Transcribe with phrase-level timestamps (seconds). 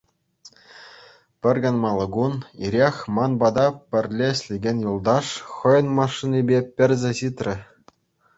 [1.41, 2.33] Пӗр канмалли кун
[2.65, 7.55] ирех ман пата пӗрле ӗҫлекен юлташ хӑйӗн машинипе персе ҫитрӗ.